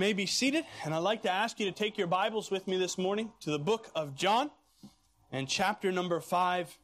[0.00, 2.78] may be seated, and I'd like to ask you to take your Bibles with me
[2.78, 4.50] this morning to the book of John
[5.30, 6.78] and chapter number 5,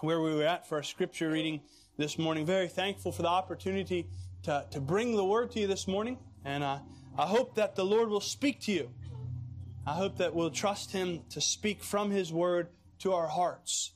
[0.00, 1.60] where we were at for our scripture reading
[1.98, 2.46] this morning.
[2.46, 4.06] Very thankful for the opportunity
[4.44, 6.16] to, to bring the word to you this morning,
[6.46, 6.78] and uh,
[7.18, 8.88] I hope that the Lord will speak to you.
[9.86, 12.68] I hope that we'll trust Him to speak from His word
[13.00, 13.92] to our hearts.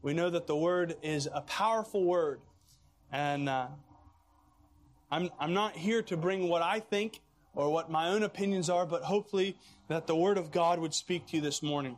[0.00, 2.40] We know that the word is a powerful word,
[3.10, 3.66] and uh,
[5.10, 7.18] I'm, I'm not here to bring what I think
[7.54, 9.56] or what my own opinions are, but hopefully
[9.88, 11.96] that the Word of God would speak to you this morning.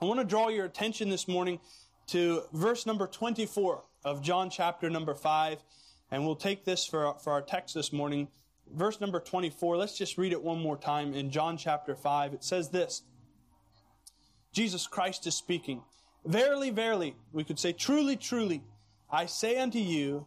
[0.00, 1.60] I want to draw your attention this morning
[2.08, 5.58] to verse number 24 of John chapter number 5,
[6.10, 8.28] and we'll take this for our, for our text this morning.
[8.72, 12.34] Verse number 24, let's just read it one more time in John chapter 5.
[12.34, 13.02] It says this
[14.52, 15.82] Jesus Christ is speaking.
[16.24, 18.62] Verily, verily, we could say, truly, truly,
[19.10, 20.26] I say unto you,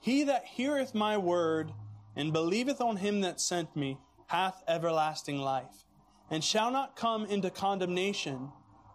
[0.00, 1.72] he that heareth my word
[2.18, 5.86] and believeth on him that sent me hath everlasting life,
[6.30, 8.50] and shall not come into condemnation,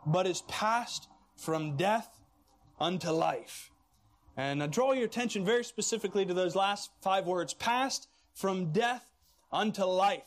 [0.05, 2.19] but is passed from death
[2.79, 3.71] unto life.
[4.35, 9.09] And I draw your attention very specifically to those last five words, passed from death
[9.51, 10.23] unto life.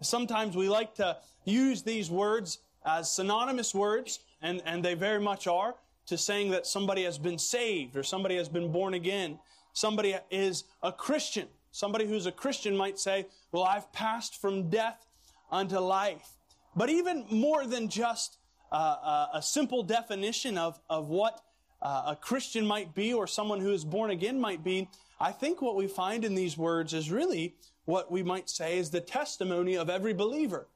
[0.00, 5.46] Sometimes we like to use these words as synonymous words, and, and they very much
[5.46, 5.74] are,
[6.06, 9.38] to saying that somebody has been saved or somebody has been born again.
[9.74, 11.48] Somebody is a Christian.
[11.72, 15.06] Somebody who's a Christian might say, well, I've passed from death
[15.50, 16.36] unto life.
[16.76, 18.38] But even more than just
[18.72, 21.40] uh, uh, a simple definition of, of what
[21.82, 24.88] uh, a Christian might be or someone who is born again might be,
[25.20, 27.54] I think what we find in these words is really
[27.84, 30.68] what we might say is the testimony of every believer.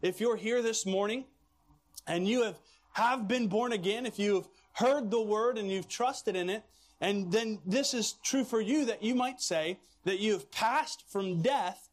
[0.00, 1.24] If you're here this morning
[2.06, 2.56] and you have,
[2.94, 6.64] have been born again, if you've heard the word and you've trusted in it,
[7.02, 11.02] and then this is true for you that you might say that you have passed
[11.10, 11.90] from death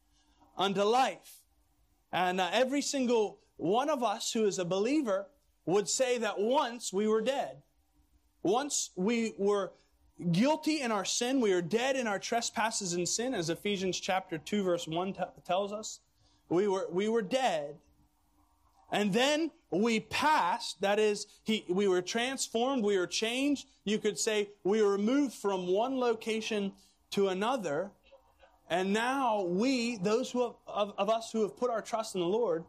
[0.56, 1.42] unto life.
[2.12, 5.26] And uh, every single one of us who is a believer
[5.66, 7.64] would say that once we were dead.
[8.44, 9.72] Once we were
[10.32, 14.38] guilty in our sin, we were dead in our trespasses and sin, as Ephesians chapter
[14.38, 16.02] 2 verse 1 t- tells us.
[16.50, 17.78] We were, we were dead.
[18.92, 23.68] And then we passed, that is, he, we were transformed, we were changed.
[23.84, 26.74] You could say we were moved from one location
[27.12, 27.92] to another.
[28.70, 32.28] And now we, those have, of, of us who have put our trust in the
[32.28, 32.66] Lord,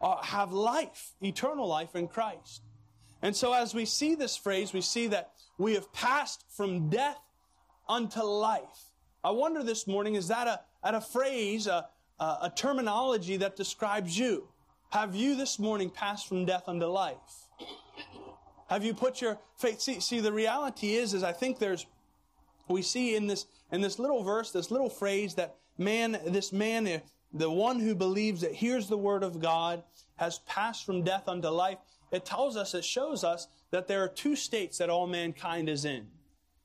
[0.00, 2.62] uh, have life, eternal life in Christ.
[3.20, 7.18] And so as we see this phrase, we see that we have passed from death
[7.88, 8.90] unto life.
[9.24, 11.88] I wonder this morning, is that a, at a phrase, a,
[12.20, 14.48] a terminology that describes you?
[14.90, 17.16] Have you this morning passed from death unto life?
[18.70, 19.80] Have you put your faith?
[19.80, 21.86] See, see, the reality is, is I think there's,
[22.68, 26.86] we see in this, in this little verse, this little phrase that man, this man,
[26.86, 27.00] eh,
[27.34, 29.82] the one who believes that hears the word of God
[30.16, 31.78] has passed from death unto life.
[32.10, 35.84] It tells us, it shows us that there are two states that all mankind is
[35.84, 36.06] in.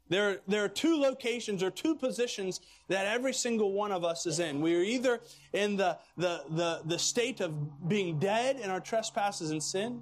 [0.10, 2.60] There, there are two locations or two positions
[2.90, 4.62] that every single one of us is in.
[4.62, 5.22] We are either
[5.54, 10.02] in the, the, the, the state of being dead in our trespasses and sin,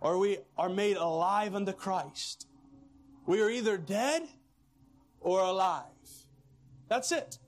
[0.00, 2.46] or we are made alive unto Christ.
[3.26, 4.22] We are either dead
[5.20, 5.86] or alive.
[6.88, 7.38] That's it.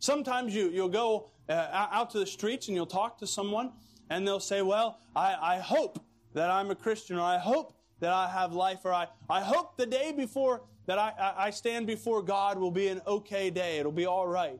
[0.00, 3.72] Sometimes you, you'll go uh, out to the streets and you'll talk to someone
[4.10, 6.02] and they'll say, well, I, I hope
[6.34, 9.76] that I'm a Christian or I hope that I have life, or I, I hope
[9.76, 13.78] the day before that I, I stand before God will be an okay day.
[13.78, 14.58] It'll be all right.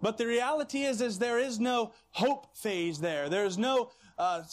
[0.00, 3.28] But the reality is, is there is no hope phase there.
[3.28, 4.44] There's no uh,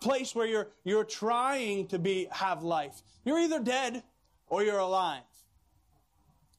[0.00, 3.02] place where you're you're trying to be have life.
[3.24, 4.04] You're either dead
[4.46, 5.22] or you're alive.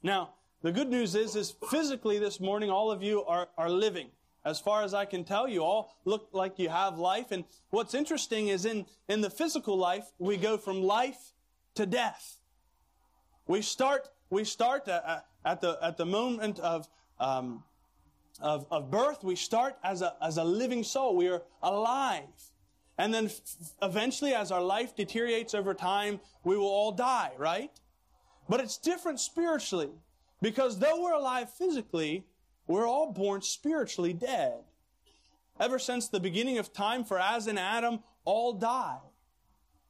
[0.03, 0.33] Now,
[0.63, 4.09] the good news is, is physically this morning, all of you are, are living.
[4.43, 7.31] As far as I can tell, you all look like you have life.
[7.31, 11.31] And what's interesting is in, in the physical life, we go from life
[11.75, 12.40] to death.
[13.51, 16.87] We start, we start at, at the, at the moment of,
[17.19, 17.65] um,
[18.39, 19.25] of, of birth.
[19.25, 21.17] We start as a, as a living soul.
[21.17, 22.29] We are alive.
[22.97, 23.29] And then
[23.81, 27.71] eventually, as our life deteriorates over time, we will all die, right?
[28.47, 29.89] But it's different spiritually.
[30.41, 32.23] Because though we're alive physically,
[32.67, 34.59] we're all born spiritually dead.
[35.59, 38.99] Ever since the beginning of time, for as in Adam, all die.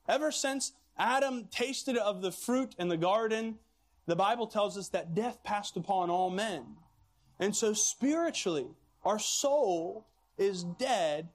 [0.09, 3.57] Ever since Adam tasted of the fruit in the garden,
[4.05, 6.77] the Bible tells us that death passed upon all men.
[7.39, 8.67] And so spiritually,
[9.03, 10.05] our soul
[10.37, 11.29] is dead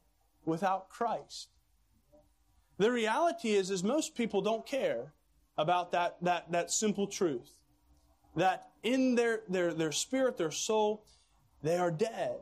[0.44, 1.48] without Christ.
[2.78, 5.12] The reality is, is most people don't care
[5.58, 7.50] about that, that, that simple truth.
[8.36, 11.04] That in their, their, their spirit, their soul,
[11.62, 12.36] they are dead.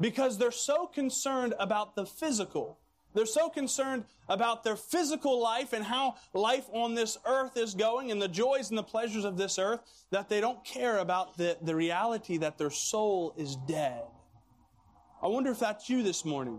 [0.00, 2.78] because they're so concerned about the physical.
[3.14, 8.10] They're so concerned about their physical life and how life on this earth is going
[8.10, 9.80] and the joys and the pleasures of this earth
[10.10, 14.02] that they don't care about the, the reality that their soul is dead.
[15.22, 16.58] I wonder if that's you this morning.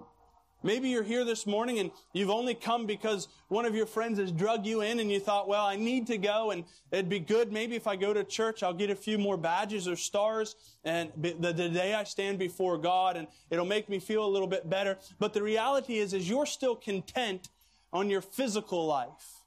[0.64, 4.32] Maybe you're here this morning and you've only come because one of your friends has
[4.32, 7.52] drug you in and you thought, well, I need to go and it'd be good.
[7.52, 10.56] Maybe if I go to church, I'll get a few more badges or stars
[10.86, 14.48] and the, the day I stand before God and it'll make me feel a little
[14.48, 14.98] bit better.
[15.20, 17.50] But the reality is, is you're still content
[17.92, 19.44] on your physical life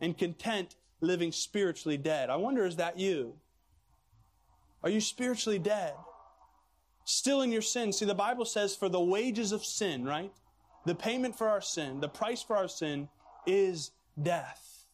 [0.00, 2.28] and content living spiritually dead.
[2.28, 3.34] I wonder, is that you?
[4.82, 5.94] Are you spiritually dead?
[7.04, 7.92] Still in your sin.
[7.92, 10.32] See, the Bible says for the wages of sin, right?
[10.86, 13.08] The payment for our sin, the price for our sin
[13.44, 13.90] is
[14.20, 14.84] death.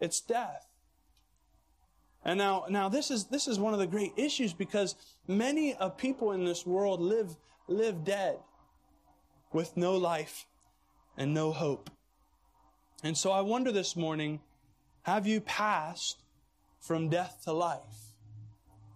[0.00, 0.66] It's death.
[2.24, 4.96] And now, now this is, this is one of the great issues because
[5.28, 7.36] many of people in this world live,
[7.68, 8.38] live dead
[9.52, 10.46] with no life
[11.16, 11.88] and no hope.
[13.04, 14.40] And so I wonder this morning,
[15.02, 16.24] have you passed
[16.80, 18.12] from death to life?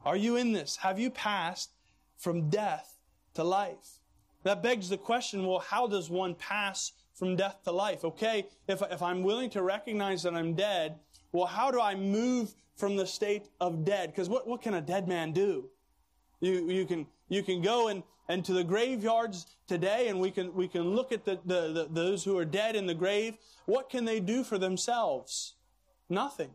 [0.05, 0.79] Are you in this?
[0.79, 1.71] Have you passed
[2.19, 2.97] from death
[3.35, 4.00] to life?
[4.43, 8.05] That begs the question, well, how does one pass from death to life?
[8.05, 10.97] Okay, if, if I'm willing to recognize that I'm dead,
[11.33, 14.11] well, how do I move from the state of dead?
[14.11, 15.69] Because what, what can a dead man do?
[16.41, 20.55] You, you can, you can go and, and to the graveyards today and we can,
[20.55, 23.37] we can look at the, the, the, those who are dead in the grave.
[23.67, 25.55] What can they do for themselves?
[26.09, 26.51] Nothing.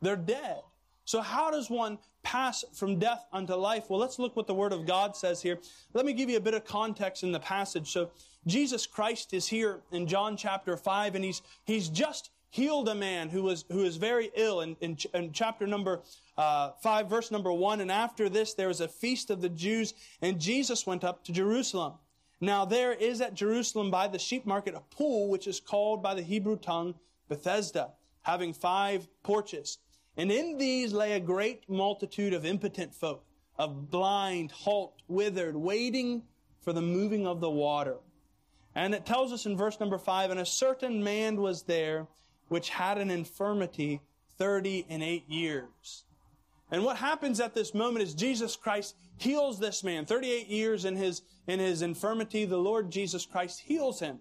[0.00, 0.62] They're dead.
[1.04, 3.90] So how does one pass from death unto life?
[3.90, 5.58] Well, let's look what the Word of God says here.
[5.92, 7.90] Let me give you a bit of context in the passage.
[7.90, 8.10] So
[8.46, 13.28] Jesus Christ is here in John chapter 5, and he's, he's just healed a man
[13.28, 16.02] who was, who is very ill in, in, in chapter number
[16.38, 17.80] uh, 5, verse number 1.
[17.80, 21.32] And after this, there was a feast of the Jews, and Jesus went up to
[21.32, 21.94] Jerusalem.
[22.40, 26.14] Now there is at Jerusalem by the sheep market a pool, which is called by
[26.14, 26.94] the Hebrew tongue
[27.28, 27.90] Bethesda,
[28.22, 29.78] having five porches.
[30.16, 33.24] And in these lay a great multitude of impotent folk,
[33.58, 36.22] of blind, halt, withered, waiting
[36.60, 37.96] for the moving of the water.
[38.74, 42.06] And it tells us in verse number five, and a certain man was there
[42.48, 44.00] which had an infirmity
[44.36, 46.04] thirty and eight years.
[46.70, 50.06] And what happens at this moment is Jesus Christ heals this man.
[50.06, 54.18] 38 years in his, in his infirmity, the Lord Jesus Christ heals him.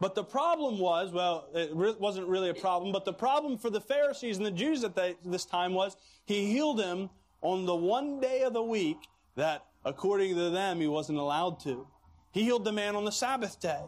[0.00, 3.68] But the problem was, well, it re- wasn't really a problem, but the problem for
[3.68, 7.10] the Pharisees and the Jews at this time was he healed him
[7.42, 8.96] on the one day of the week
[9.36, 11.86] that, according to them, he wasn't allowed to.
[12.32, 13.82] He healed the man on the Sabbath day.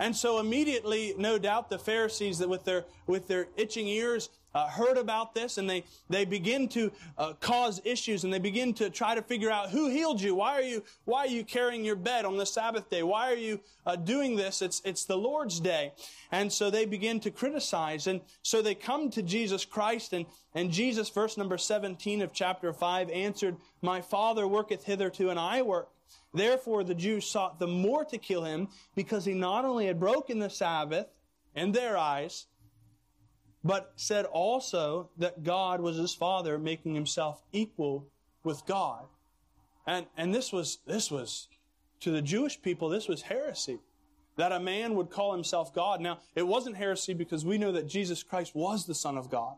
[0.00, 4.68] And so immediately, no doubt, the Pharisees that with their, with their itching ears uh,
[4.68, 8.90] heard about this and they, they begin to uh, cause issues and they begin to
[8.90, 10.34] try to figure out who healed you.
[10.34, 13.02] Why are you, why are you carrying your bed on the Sabbath day?
[13.02, 14.62] Why are you uh, doing this?
[14.62, 15.92] It's, it's the Lord's day.
[16.30, 18.06] And so they begin to criticize.
[18.06, 22.72] And so they come to Jesus Christ and, and Jesus, verse number 17 of chapter
[22.72, 25.88] 5, answered, My Father worketh hitherto and I work.
[26.34, 30.38] Therefore the Jews sought the more to kill him because he not only had broken
[30.38, 31.06] the Sabbath
[31.54, 32.46] in their eyes,
[33.64, 38.06] but said also that God was his father, making himself equal
[38.44, 39.04] with God.
[39.86, 41.48] And, and this was, this was,
[42.00, 43.78] to the Jewish people, this was heresy.
[44.36, 46.00] That a man would call himself God.
[46.00, 49.56] Now, it wasn't heresy because we know that Jesus Christ was the Son of God.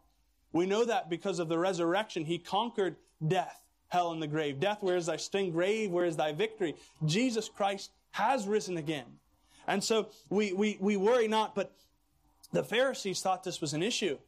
[0.53, 2.25] We know that because of the resurrection.
[2.25, 2.97] He conquered
[3.27, 4.59] death, hell, and the grave.
[4.59, 5.53] Death, where is thy sting?
[5.53, 6.75] Grave, where is thy victory?
[7.05, 9.07] Jesus Christ has risen again.
[9.67, 11.73] And so we, we, we worry not, but
[12.53, 14.19] the Pharisees thought this was an issue.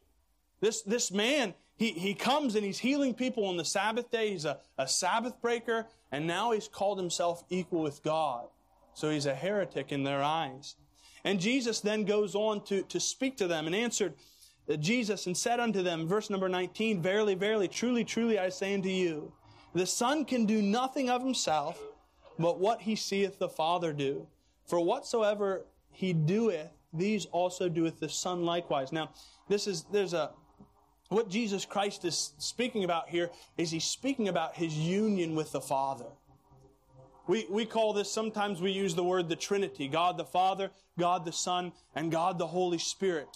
[0.59, 4.31] This, this man, he, he comes and he's healing people on the Sabbath day.
[4.31, 8.47] He's a, a Sabbath breaker, and now he's called himself equal with God.
[8.93, 10.75] So he's a heretic in their eyes.
[11.23, 14.13] And Jesus then goes on to, to speak to them and answered
[14.69, 18.73] uh, Jesus and said unto them, verse number 19, Verily, verily, truly, truly, I say
[18.73, 19.31] unto you,
[19.73, 21.79] the Son can do nothing of himself,
[22.39, 24.27] but what he seeth the Father do.
[24.65, 28.91] For whatsoever he doeth, these also doeth the Son likewise.
[28.91, 29.11] Now,
[29.47, 30.31] this is, there's a,
[31.09, 35.61] what Jesus Christ is speaking about here is he's speaking about his union with the
[35.61, 36.07] Father.
[37.27, 41.25] We, we call this, sometimes we use the word the Trinity God the Father, God
[41.25, 43.27] the Son, and God the Holy Spirit.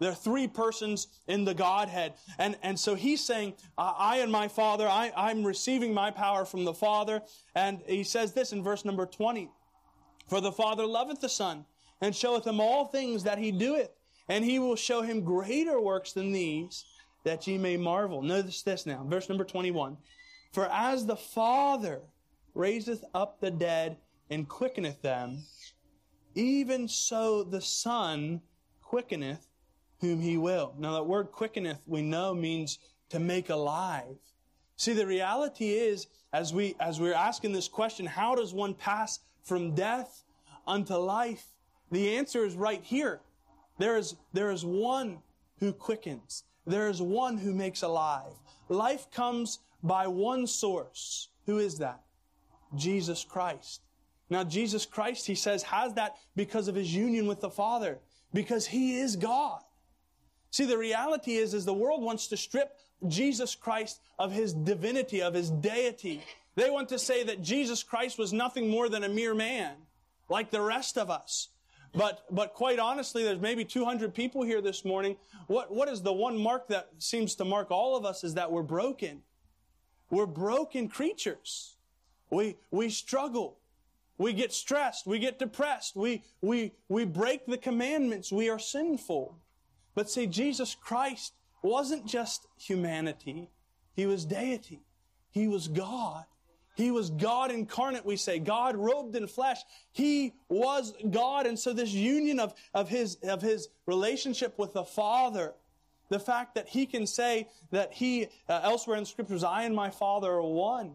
[0.00, 2.14] There are three persons in the Godhead.
[2.36, 6.64] And, and so he's saying, I and my Father, I, I'm receiving my power from
[6.64, 7.22] the Father.
[7.54, 9.48] And he says this in verse number 20
[10.26, 11.66] For the Father loveth the Son
[12.02, 13.90] and showeth him all things that he doeth.
[14.28, 16.84] And he will show him greater works than these,
[17.24, 18.20] that ye may marvel.
[18.20, 19.96] Notice this now, verse number 21.
[20.52, 22.02] For as the Father
[22.54, 23.96] raiseth up the dead
[24.30, 25.44] and quickeneth them,
[26.34, 28.40] even so the Son
[28.82, 29.46] quickeneth
[30.00, 30.74] whom he will.
[30.78, 32.78] Now, that word quickeneth, we know means
[33.10, 34.16] to make alive.
[34.76, 39.20] See, the reality is, as we, as we're asking this question, how does one pass
[39.44, 40.24] from death
[40.66, 41.51] unto life?
[41.92, 43.20] The answer is right here.
[43.78, 45.18] There is, there is one
[45.60, 46.42] who quickens.
[46.66, 48.32] There is one who makes alive.
[48.68, 51.28] Life comes by one source.
[51.46, 52.00] Who is that?
[52.76, 53.82] Jesus Christ.
[54.30, 57.98] Now, Jesus Christ, he says, has that because of his union with the Father,
[58.32, 59.60] because he is God.
[60.50, 65.20] See, the reality is, is the world wants to strip Jesus Christ of his divinity,
[65.20, 66.22] of his deity.
[66.54, 69.74] They want to say that Jesus Christ was nothing more than a mere man,
[70.30, 71.48] like the rest of us.
[71.94, 75.16] But, but quite honestly, there's maybe 200 people here this morning.
[75.46, 78.50] What, what is the one mark that seems to mark all of us is that
[78.50, 79.22] we're broken.
[80.10, 81.76] We're broken creatures.
[82.30, 83.58] We, we struggle.
[84.16, 85.06] We get stressed.
[85.06, 85.96] We get depressed.
[85.96, 88.32] We, we, we break the commandments.
[88.32, 89.36] We are sinful.
[89.94, 93.50] But see, Jesus Christ wasn't just humanity.
[93.94, 94.80] He was deity.
[95.30, 96.24] He was God.
[96.74, 98.38] He was God incarnate, we say.
[98.38, 99.58] God robed in flesh.
[99.92, 101.46] He was God.
[101.46, 105.52] And so this union of, of his, of his relationship with the Father,
[106.08, 109.90] the fact that he can say that he, uh, elsewhere in scriptures, I and my
[109.90, 110.92] Father are one,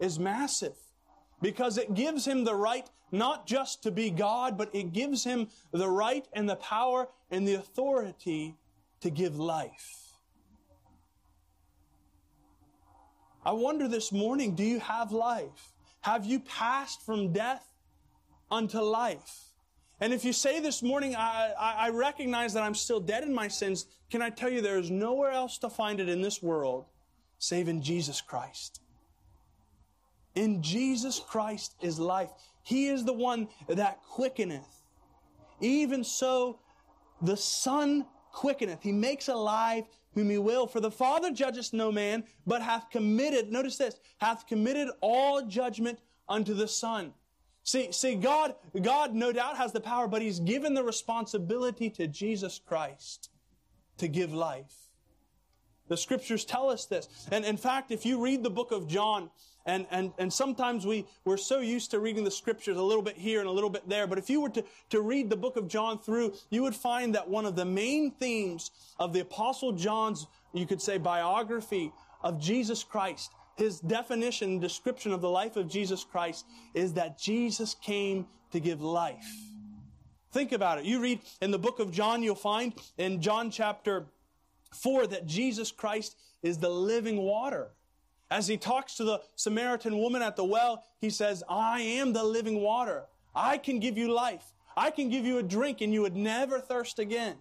[0.00, 0.76] is massive.
[1.40, 5.48] Because it gives him the right not just to be God, but it gives him
[5.72, 8.54] the right and the power and the authority
[9.00, 10.07] to give life.
[13.48, 15.72] I wonder this morning, do you have life?
[16.02, 17.66] Have you passed from death
[18.50, 19.54] unto life?
[20.00, 23.48] And if you say this morning, I, I, recognize that I'm still dead in my
[23.48, 26.84] sins, can I tell you there is nowhere else to find it in this world
[27.38, 28.82] save in Jesus Christ.
[30.34, 32.28] In Jesus Christ is life.
[32.64, 34.82] He is the one that quickeneth.
[35.58, 36.58] Even so,
[37.22, 38.82] the Son quickeneth.
[38.82, 39.84] He makes alive
[40.14, 40.66] whom he will.
[40.66, 45.98] For the Father judgeth no man, but hath committed, notice this, hath committed all judgment
[46.28, 47.12] unto the Son.
[47.64, 52.06] See, see, God, God no doubt has the power, but He's given the responsibility to
[52.06, 53.30] Jesus Christ
[53.98, 54.87] to give life.
[55.88, 57.08] The scriptures tell us this.
[57.32, 59.30] And in fact, if you read the book of John,
[59.66, 63.16] and, and, and sometimes we, we're so used to reading the scriptures a little bit
[63.16, 64.06] here and a little bit there.
[64.06, 67.14] But if you were to, to read the book of John through, you would find
[67.14, 71.92] that one of the main themes of the apostle John's, you could say, biography
[72.22, 77.74] of Jesus Christ, his definition description of the life of Jesus Christ is that Jesus
[77.74, 79.26] came to give life.
[80.32, 80.84] Think about it.
[80.84, 84.06] You read in the book of John, you'll find in John chapter
[84.72, 87.70] 4 that Jesus Christ is the living water.
[88.30, 92.24] As he talks to the Samaritan woman at the well, he says, I am the
[92.24, 93.04] living water.
[93.34, 94.52] I can give you life.
[94.76, 97.36] I can give you a drink and you would never thirst again.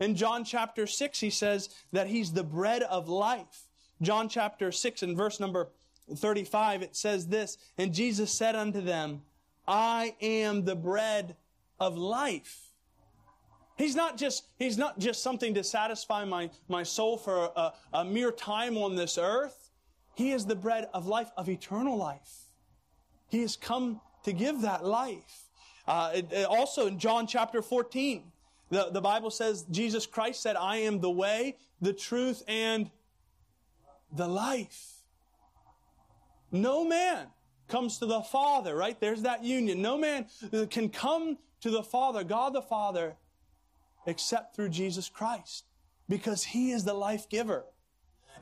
[0.00, 3.68] In John chapter 6, he says that he's the bread of life.
[4.02, 5.68] John chapter 6 and verse number
[6.14, 9.22] 35, it says this, And Jesus said unto them,
[9.66, 11.36] I am the bread
[11.78, 12.63] of life.
[13.76, 18.04] He's not just, he's not just something to satisfy my, my soul for a, a
[18.04, 19.70] mere time on this earth.
[20.14, 22.44] He is the bread of life, of eternal life.
[23.28, 25.48] He has come to give that life.
[25.88, 28.22] Uh, it, it also in John chapter 14,
[28.70, 32.90] the, the Bible says Jesus Christ said, I am the way, the truth, and
[34.12, 34.94] the life.
[36.52, 37.26] No man
[37.68, 38.98] comes to the Father, right?
[39.00, 39.82] There's that union.
[39.82, 40.26] No man
[40.70, 43.16] can come to the Father, God the Father,
[44.06, 45.64] except through Jesus Christ
[46.08, 47.64] because He is the life giver.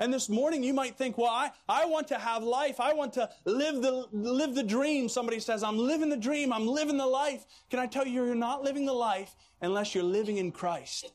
[0.00, 2.80] And this morning you might think, well, I, I want to have life.
[2.80, 5.08] I want to live the, live the dream.
[5.08, 6.52] Somebody says, I'm living the dream.
[6.52, 7.44] I'm living the life.
[7.70, 11.12] Can I tell you, you're not living the life unless you're living in Christ.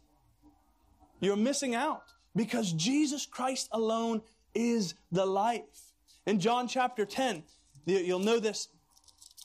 [1.20, 2.04] You're missing out
[2.36, 4.22] because Jesus Christ alone
[4.54, 5.94] is the life.
[6.26, 7.44] In John chapter 10,
[7.86, 8.70] you'll know this,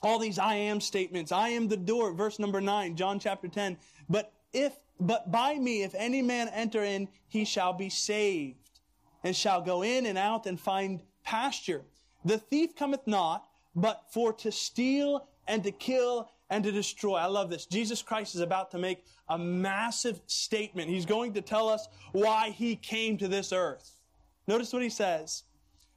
[0.01, 1.31] all these I am statements.
[1.31, 3.77] I am the door, verse number 9, John chapter 10.
[4.09, 8.79] But if, but by me, if any man enter in, he shall be saved
[9.23, 11.83] and shall go in and out and find pasture.
[12.23, 13.45] The thief cometh not,
[13.75, 17.15] but for to steal and to kill and to destroy.
[17.15, 17.65] I love this.
[17.65, 20.89] Jesus Christ is about to make a massive statement.
[20.89, 23.99] He's going to tell us why he came to this earth.
[24.47, 25.43] Notice what he says.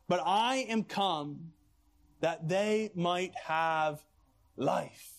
[0.09, 1.53] But I am come
[2.21, 4.05] that they might have
[4.57, 5.13] life.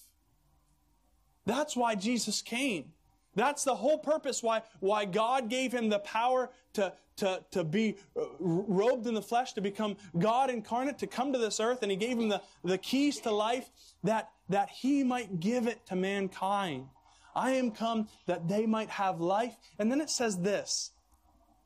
[1.46, 2.92] That's why Jesus came.
[3.38, 7.98] That's the whole purpose why, why God gave him the power to, to, to be
[8.20, 11.92] uh, robed in the flesh, to become God incarnate, to come to this earth, and
[11.92, 13.70] he gave him the, the keys to life
[14.04, 16.88] that, that he might give it to mankind.
[17.36, 19.56] I am come that they might have life.
[19.78, 20.94] And then it says this.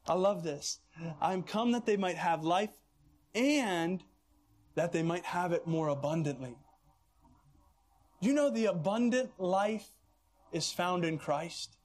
[0.05, 0.79] I love this.
[1.21, 2.77] I am come that they might have life
[3.33, 4.03] and
[4.75, 6.57] that they might have it more abundantly.
[8.19, 9.87] You know the abundant life
[10.51, 11.77] is found in Christ?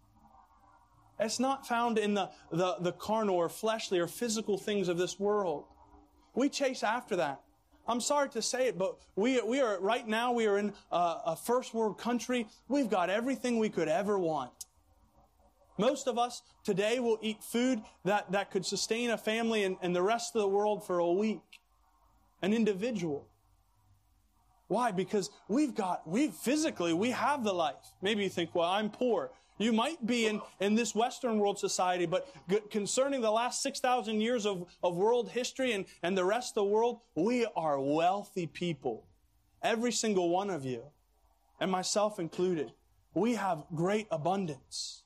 [1.18, 5.18] It's not found in the, the, the carnal or fleshly or physical things of this
[5.18, 5.64] world.
[6.35, 7.40] We chase after that.
[7.88, 11.16] I'm sorry to say it, but we, we are, right now, we are in a,
[11.26, 12.49] a first world country.
[12.68, 14.50] We've got everything we could ever want.
[15.78, 19.94] Most of us today will eat food that, that could sustain a family and, and
[19.94, 21.61] the rest of the world for a week.
[22.42, 23.28] An individual.
[24.68, 24.90] Why?
[24.90, 27.92] Because we've got, we physically, we have the life.
[28.02, 29.30] Maybe you think, well, I'm poor.
[29.58, 34.20] You might be in, in this Western world society, but g- concerning the last 6,000
[34.20, 38.46] years of, of world history and, and the rest of the world, we are wealthy
[38.46, 39.06] people.
[39.62, 40.82] Every single one of you,
[41.58, 42.73] and myself included.
[43.14, 45.04] We have great abundance.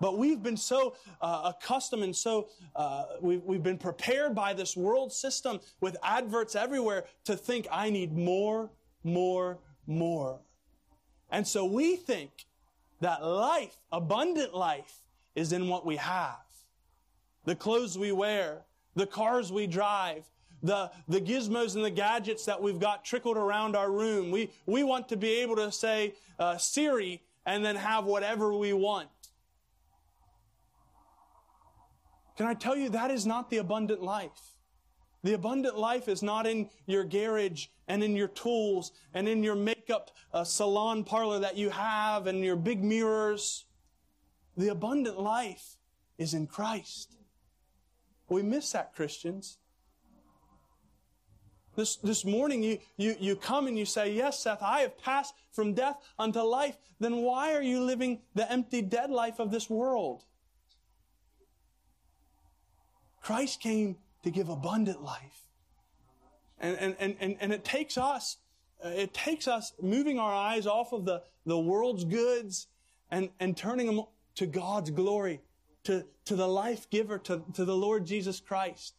[0.00, 4.76] But we've been so uh, accustomed and so uh, we've, we've been prepared by this
[4.76, 8.70] world system with adverts everywhere to think, I need more,
[9.04, 10.40] more, more.
[11.30, 12.46] And so we think
[13.00, 15.00] that life, abundant life,
[15.34, 16.38] is in what we have.
[17.44, 18.62] The clothes we wear,
[18.96, 20.28] the cars we drive,
[20.62, 24.30] the, the gizmos and the gadgets that we've got trickled around our room.
[24.30, 28.72] We, we want to be able to say, uh, Siri, and then have whatever we
[28.72, 29.08] want.
[32.40, 34.54] Can I tell you that is not the abundant life?
[35.22, 39.54] The abundant life is not in your garage and in your tools and in your
[39.54, 43.66] makeup uh, salon parlor that you have and your big mirrors.
[44.56, 45.76] The abundant life
[46.16, 47.14] is in Christ.
[48.30, 49.58] We miss that, Christians.
[51.76, 55.34] This, this morning you, you, you come and you say, Yes, Seth, I have passed
[55.52, 56.78] from death unto life.
[57.00, 60.24] Then why are you living the empty, dead life of this world?
[63.20, 65.46] Christ came to give abundant life.
[66.58, 68.36] And, and, and, and, it takes us,
[68.84, 72.66] uh, it takes us moving our eyes off of the, the world's goods
[73.10, 74.04] and, and turning them
[74.34, 75.40] to God's glory,
[75.84, 78.94] to, to the life giver, to, to the Lord Jesus Christ.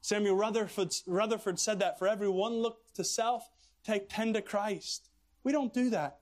[0.00, 3.50] Samuel Rutherford, Rutherford said that for every one look to self,
[3.84, 5.10] take ten to Christ.
[5.44, 6.20] We don't do that.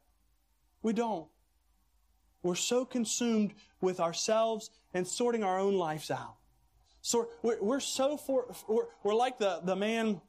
[0.83, 1.29] We don't.
[2.43, 6.37] We're so consumed with ourselves and sorting our own lives out.
[7.07, 10.21] So we're, we're so for, we're, we're, like the, the man,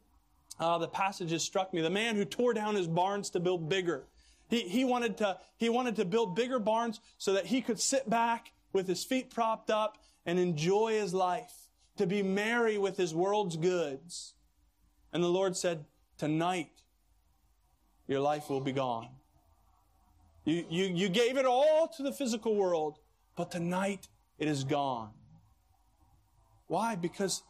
[0.59, 4.03] uh, the passages struck me, the man who tore down his barns to build bigger.
[4.47, 8.07] He, he wanted to, he wanted to build bigger barns so that he could sit
[8.07, 11.51] back with his feet propped up and enjoy his life,
[11.97, 14.35] to be merry with his world's goods.
[15.11, 15.83] And the Lord said,
[16.19, 16.69] tonight,
[18.07, 19.09] your life will be gone.
[20.45, 22.99] You, you, you gave it all to the physical world,
[23.35, 25.09] but tonight it is gone.
[26.67, 26.95] Why?
[26.95, 27.43] Because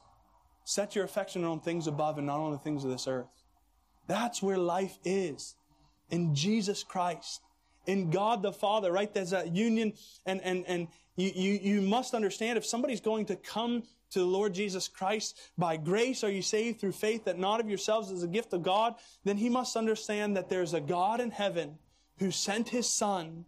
[0.64, 3.28] set your affection on things above and not on the things of this earth.
[4.08, 5.56] That's where life is.
[6.10, 7.42] In Jesus Christ.
[7.86, 9.14] In God the Father, right?
[9.14, 9.94] There's a union
[10.26, 14.26] and, and, and you, you, you must understand if somebody's going to come to the
[14.26, 18.24] Lord Jesus Christ by grace are you saved through faith that not of yourselves is
[18.24, 21.78] a gift of God, then he must understand that there's a God in heaven
[22.20, 23.46] who sent his son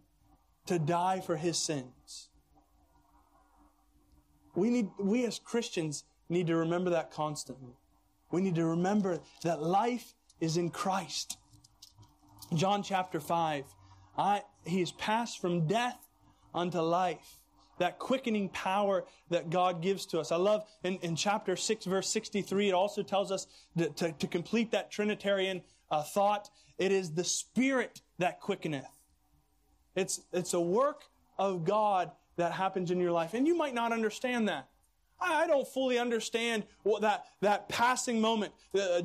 [0.66, 2.29] to die for his sins.
[4.54, 7.76] We need, we as Christians need to remember that constantly.
[8.30, 11.38] We need to remember that life is in Christ.
[12.54, 13.64] John chapter 5.
[14.16, 15.98] I, he is passed from death
[16.54, 17.36] unto life.
[17.78, 20.30] That quickening power that God gives to us.
[20.30, 23.46] I love in, in chapter 6, verse 63, it also tells us
[23.78, 26.50] to, to, to complete that Trinitarian uh, thought.
[26.76, 28.84] It is the Spirit that quickeneth.
[29.96, 31.04] It's, it's a work
[31.38, 33.34] of God that happens in your life.
[33.34, 34.68] And you might not understand that.
[35.20, 39.02] I don't fully understand what that, that passing moment uh,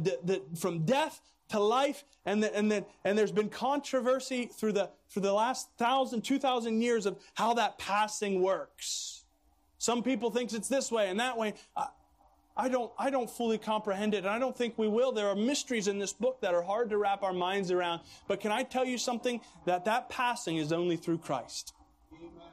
[0.56, 5.20] from death to life, and then, and then and there's been controversy through the for
[5.20, 9.26] the last thousand, two thousand years of how that passing works.
[9.78, 11.54] Some people think it's this way and that way.
[11.78, 11.88] I,
[12.58, 15.12] I don't I don't fully comprehend it, and I don't think we will.
[15.12, 18.02] There are mysteries in this book that are hard to wrap our minds around.
[18.28, 19.40] But can I tell you something?
[19.66, 21.75] That that passing is only through Christ.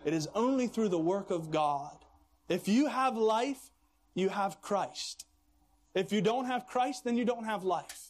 [0.05, 1.97] It is only through the work of God.
[2.49, 3.71] If you have life,
[4.15, 5.27] you have Christ.
[5.95, 8.09] If you don't have Christ, then you don't have life.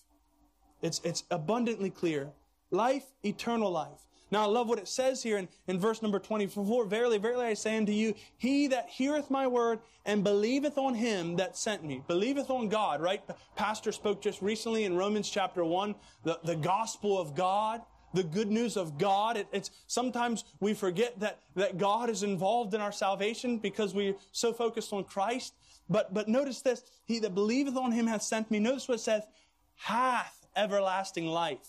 [0.81, 2.31] It's, it's abundantly clear.
[2.70, 4.07] Life, eternal life.
[4.31, 6.87] Now I love what it says here in, in verse number 24.
[6.87, 11.37] Verily, verily I say unto you, he that heareth my word and believeth on him
[11.37, 12.03] that sent me.
[12.09, 13.20] Believeth on God, right?
[13.57, 15.94] Pastor spoke just recently in Romans chapter 1,
[16.25, 17.83] the, the gospel of God
[18.14, 19.37] the good news of God.
[19.37, 24.14] It, it's sometimes we forget that, that God is involved in our salvation because we're
[24.33, 25.55] so focused on Christ.
[25.88, 26.83] But, but notice this.
[27.07, 28.59] He that believeth on him hath sent me.
[28.59, 29.22] Notice what it says,
[29.77, 31.68] hath everlasting life.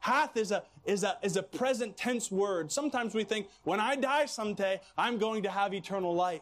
[0.00, 2.72] Hath is a, is a, is a present tense word.
[2.72, 6.40] Sometimes we think, when I die someday, I'm going to have eternal life.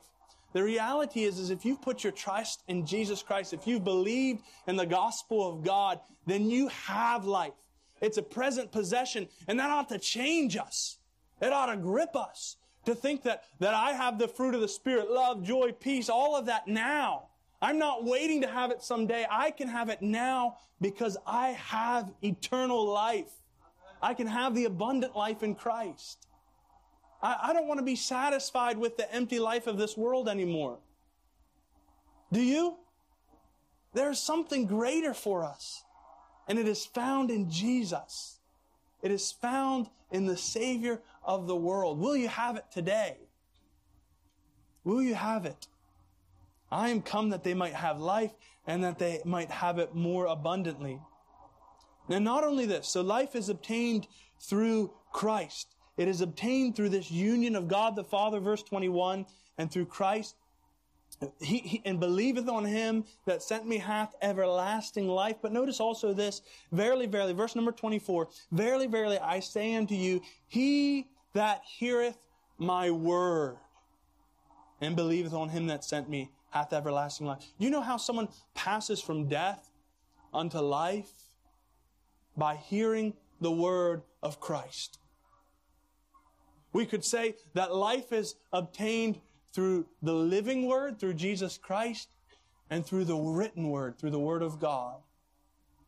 [0.53, 4.43] The reality is, is if you've put your trust in Jesus Christ, if you've believed
[4.67, 7.53] in the gospel of God, then you have life.
[8.01, 10.99] It's a present possession, and that ought to change us.
[11.41, 14.69] It ought to grip us to think that, that I have the fruit of the
[14.69, 17.29] Spirit, love, joy, peace, all of that now.
[17.61, 19.27] I'm not waiting to have it someday.
[19.31, 23.33] I can have it now because I have eternal life.
[24.01, 26.29] I can have the abundant life in Christ.
[27.21, 30.79] I, I don't want to be satisfied with the empty life of this world anymore.
[32.33, 32.77] Do you?
[33.93, 35.83] There's something greater for us.
[36.49, 38.39] And it is found in Jesus.
[39.03, 41.99] It is found in the Savior of the world.
[41.99, 43.19] Will you have it today?
[44.83, 45.67] Will you have it?
[46.73, 48.33] I am come that they might have life
[48.67, 51.01] and that they might have it more abundantly.
[52.09, 54.07] Now, not only this, so life is obtained
[54.41, 55.75] through Christ.
[55.97, 59.27] It is obtained through this union of God the Father, verse 21,
[59.59, 60.37] and through Christ
[61.41, 65.37] he, he, and believeth on him that sent me hath everlasting life.
[65.43, 70.23] But notice also this, verily, verily, verse number 24, verily, verily, I say unto you,
[70.47, 72.27] he that heareth
[72.59, 73.57] my word
[74.81, 77.45] and believeth on him that sent me hath everlasting life.
[77.59, 79.71] You know how someone passes from death
[80.33, 81.11] unto life?
[82.37, 84.99] By hearing the word of Christ.
[86.73, 89.21] We could say that life is obtained
[89.53, 92.09] through the living word, through Jesus Christ,
[92.71, 94.97] and through the written word, through the word of God.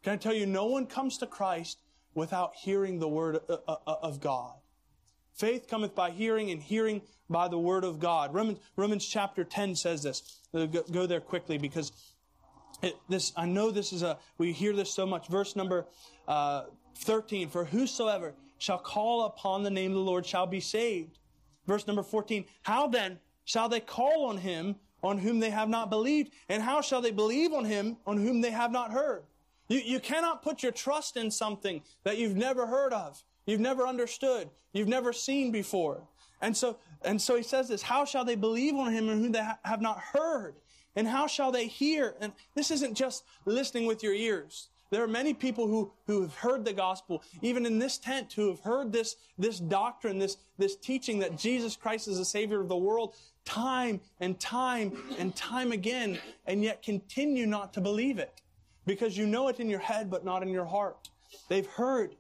[0.03, 1.79] Can I tell you, no one comes to Christ
[2.15, 4.55] without hearing the word uh, uh, uh, of God.
[5.35, 8.35] Faith cometh by hearing, and hearing by the word of God.
[8.35, 10.41] Romans, Romans chapter 10 says this.
[10.53, 11.93] Go there quickly because
[12.83, 15.29] it, this, I know this is a, we hear this so much.
[15.29, 15.87] Verse number
[16.27, 16.65] uh,
[16.97, 21.19] 13, for whosoever shall call upon the name of the Lord shall be saved.
[21.67, 23.19] Verse number 14, how then
[23.51, 26.31] shall they call on him on whom they have not believed?
[26.49, 29.25] And how shall they believe on him on whom they have not heard?
[29.67, 33.89] You, you cannot put your trust in something that you've never heard of, you've never
[33.89, 36.01] understood, you've never seen before.
[36.41, 39.33] And so, and so he says this, how shall they believe on him on whom
[39.33, 40.55] they ha- have not heard?
[40.95, 42.15] And how shall they hear?
[42.21, 44.69] And this isn't just listening with your ears.
[44.91, 48.49] There are many people who, who have heard the gospel, even in this tent, who
[48.49, 52.69] have heard this, this doctrine, this, this teaching that Jesus Christ is the Savior of
[52.69, 58.41] the world time and time and time again, and yet continue not to believe it
[58.87, 61.09] because you know it in your head, but not in your heart.
[61.49, 62.17] They've heard.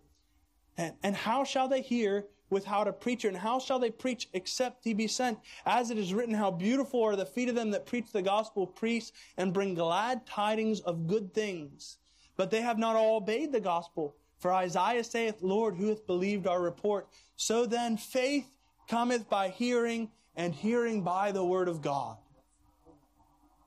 [0.76, 3.28] And, and how shall they hear without a preacher?
[3.28, 5.38] And how shall they preach except he be sent?
[5.66, 8.66] As it is written, how beautiful are the feet of them that preach the gospel,
[8.66, 11.98] preach and bring glad tidings of good things.
[12.36, 14.14] But they have not all obeyed the gospel.
[14.38, 17.08] For Isaiah saith, Lord, who hath believed our report?
[17.36, 18.50] So then faith
[18.88, 22.16] cometh by hearing, and hearing by the word of God.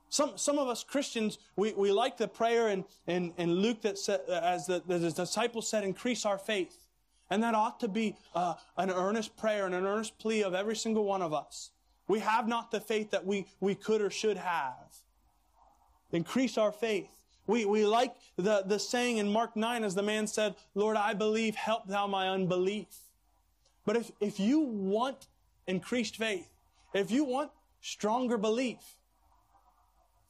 [0.09, 3.97] Some, some of us Christians, we, we like the prayer in, in, in Luke that
[3.97, 6.85] said, as the, the disciples said, increase our faith.
[7.31, 10.75] And that ought to be uh, an earnest prayer and an earnest plea of every
[10.75, 11.71] single one of us.
[12.07, 14.75] We have not the faith that we, we could or should have.
[16.11, 17.09] Increase our faith.
[17.47, 21.15] We, we like the, the saying in Mark 9 as the man said, Lord, I
[21.15, 22.85] believe, help thou my unbelief.
[23.83, 25.27] But if, if you want
[25.67, 26.52] increased faith,
[26.93, 27.51] if you want
[27.81, 28.79] stronger belief,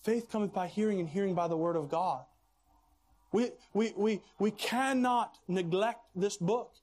[0.01, 2.23] faith cometh by hearing and hearing by the word of God.
[3.31, 6.73] We, we, we, we cannot neglect this book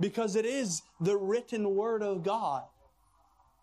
[0.00, 2.64] because it is the written word of God.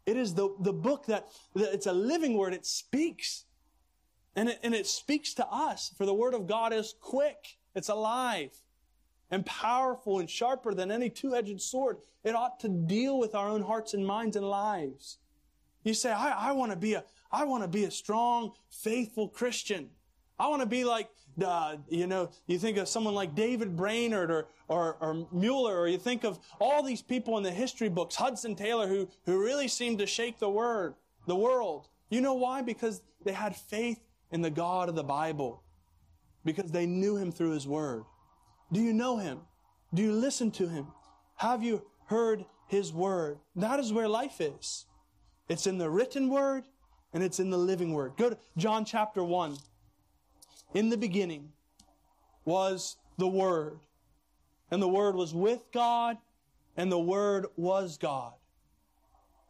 [0.06, 2.54] It is the, the book that, that it's a living word.
[2.54, 3.46] It speaks.
[4.36, 7.90] And it, and it speaks to us, for the Word of God is quick, it's
[7.90, 8.52] alive,
[9.30, 11.98] and powerful and sharper than any two edged sword.
[12.24, 15.18] It ought to deal with our own hearts and minds and lives.
[15.90, 19.28] You say, I, I want to be a, I want to be a strong, faithful
[19.28, 19.90] Christian.
[20.38, 21.10] I want to be like,
[21.44, 25.88] uh, you know, you think of someone like David Brainerd or, or, or Mueller, or
[25.88, 29.68] you think of all these people in the history books, Hudson Taylor, who, who really
[29.68, 30.94] seemed to shake the word,
[31.26, 31.88] the world.
[32.12, 32.62] You know why?
[32.62, 34.00] Because they had faith
[34.32, 35.64] in the God of the Bible
[36.46, 38.04] because they knew him through his word.
[38.72, 39.40] Do you know him?
[39.94, 40.88] Do you listen to him?
[41.38, 43.40] Have you heard his word.
[43.56, 44.86] That is where life is.
[45.50, 46.64] It's in the written word
[47.14, 48.14] and it's in the living word.
[48.18, 49.58] Go to John chapter 1.
[50.74, 51.52] In the beginning
[52.46, 53.80] was the Word,
[54.70, 56.18] and the Word was with God,
[56.78, 58.34] and the Word was God.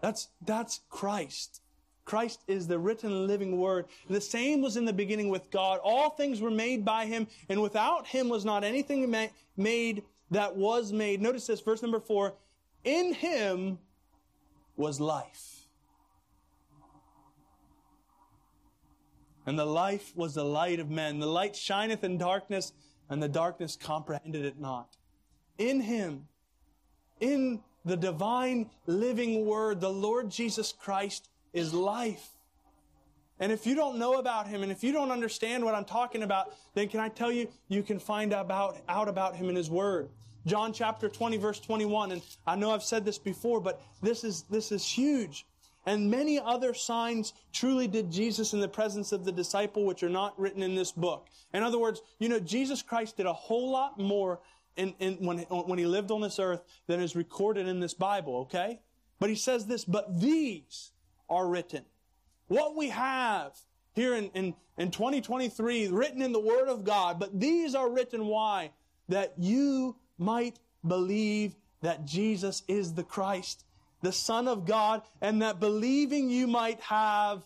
[0.02, 1.62] That's, that's Christ.
[2.06, 3.86] Christ is the written living word.
[4.10, 5.80] The same was in the beginning with God.
[5.84, 10.56] All things were made by him, and without him was not anything ma- made that
[10.56, 11.22] was made.
[11.22, 12.34] Notice this, verse number four.
[12.84, 13.78] In him
[14.76, 15.59] was life.
[19.50, 21.18] And the life was the light of men.
[21.18, 22.72] The light shineth in darkness,
[23.10, 24.96] and the darkness comprehended it not.
[25.58, 26.28] In him,
[27.20, 32.30] in the divine living word, the Lord Jesus Christ is life.
[33.40, 36.22] And if you don't know about him and if you don't understand what I'm talking
[36.22, 39.72] about, then can I tell you, you can find about, out about him in his
[39.72, 40.10] word.
[40.46, 42.12] John chapter 20 verse 21.
[42.12, 45.48] And I know I've said this before, but this is, this is huge.
[45.89, 50.10] And many other signs truly did Jesus in the presence of the disciple, which are
[50.10, 51.30] not written in this book.
[51.52, 54.39] In other words, you know, Jesus Christ did a whole lot more
[54.78, 58.41] in, in, when, when he lived on this earth than is recorded in this Bible,
[58.41, 58.82] okay?
[59.19, 60.91] But he says this, but these
[61.28, 61.86] are written.
[62.49, 63.58] What we have
[63.95, 68.28] here in, in, in 2023, written in the Word of God, but these are written
[68.28, 68.73] why?
[69.08, 73.65] That you might believe that Jesus is the Christ,
[74.02, 77.44] the Son of God, and that believing you might have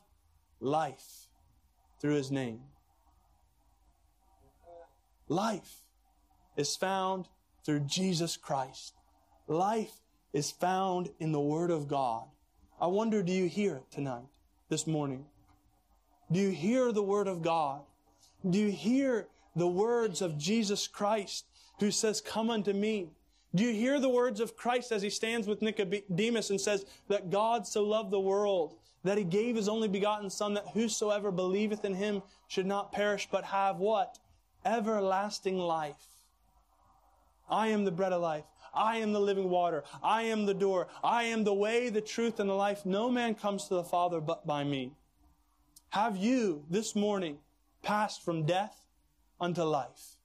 [0.60, 1.28] life
[2.00, 2.62] through His name.
[5.28, 5.82] Life
[6.58, 7.28] is found
[7.66, 8.94] through Jesus Christ.
[9.48, 9.94] Life
[10.34, 12.26] is found in the Word of God.
[12.80, 14.26] I wonder, do you hear it tonight,
[14.70, 15.26] this morning?
[16.32, 17.82] Do you hear the Word of God?
[18.48, 21.46] Do you hear the words of Jesus Christ
[21.80, 23.10] who says, Come unto me?
[23.56, 27.30] Do you hear the words of Christ as he stands with Nicodemus and says that
[27.30, 31.86] God so loved the world that he gave his only begotten Son that whosoever believeth
[31.86, 34.18] in him should not perish but have what?
[34.66, 36.08] Everlasting life.
[37.50, 38.46] I am the bread of life.
[38.74, 39.84] I am the living water.
[40.02, 40.88] I am the door.
[41.04, 42.86] I am the way, the truth, and the life.
[42.86, 44.94] No man comes to the Father but by me.
[45.90, 47.38] Have you this morning
[47.84, 48.82] passed from death
[49.40, 50.16] unto life?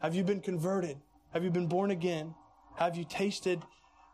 [0.00, 0.98] Have you been converted?
[1.32, 2.34] Have you been born again?
[2.76, 3.62] Have you tasted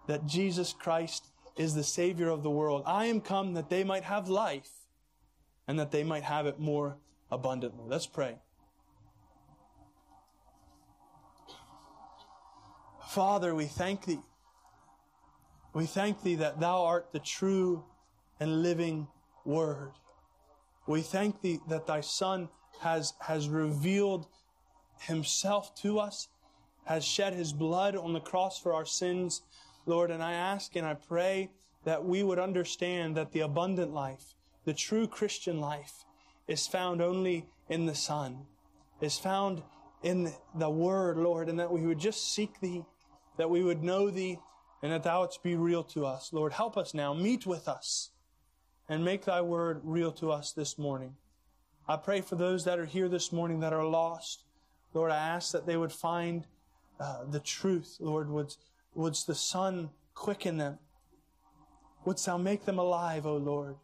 [0.07, 2.83] that Jesus Christ is the Savior of the world?
[2.87, 4.71] I am come that they might have life
[5.69, 6.99] and that they might have it more
[7.31, 7.85] abundantly.
[7.87, 8.37] Let's pray.
[13.09, 14.21] Father, we thank thee.
[15.73, 17.85] We thank thee that thou art the true
[18.41, 19.07] and living
[19.45, 19.93] word.
[20.87, 22.49] We thank thee that thy son
[22.81, 24.27] has, has revealed
[25.01, 26.29] himself to us,
[26.85, 29.43] has shed his blood on the cross for our sins,
[29.87, 30.11] Lord.
[30.11, 31.51] And I ask and I pray
[31.85, 36.05] that we would understand that the abundant life, the true Christian life,
[36.49, 38.47] is found only in the Son,
[39.01, 39.63] is found
[40.03, 42.85] in the Word, Lord, and that we would just seek thee
[43.37, 44.39] that we would know thee
[44.83, 46.33] and that thou wouldst be real to us.
[46.33, 47.15] Lord, help us now.
[47.15, 48.11] Meet with us
[48.89, 51.17] and make thy word real to us this morning.
[51.89, 54.45] I pray for those that are here this morning that are lost.
[54.93, 56.47] Lord, I ask that they would find
[57.01, 57.97] uh, the truth.
[58.01, 58.55] Lord, would,
[58.95, 60.79] would the Son quicken them?
[62.05, 63.77] Wouldst thou make them alive, O Lord?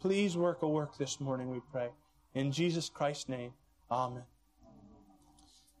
[0.00, 1.90] Please work a work this morning, we pray.
[2.34, 3.52] In Jesus Christ's name,
[3.90, 4.22] amen.